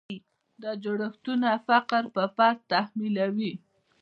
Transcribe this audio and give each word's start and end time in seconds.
دا 0.61 0.71
جوړښتونه 0.83 1.49
فقر 1.67 2.03
پر 2.13 2.27
فرد 2.35 2.59
تحمیلوي. 2.71 3.53